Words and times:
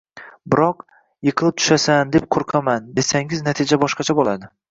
Biroq: 0.53 0.79
“Yiqilib 1.27 1.59
tushasan, 1.63 2.15
deb 2.17 2.25
qo‘rqaman!”, 2.37 2.89
desangiz, 3.01 3.47
natija 3.51 3.81
boshqacha 3.87 4.19
bo‘ladi. 4.23 4.53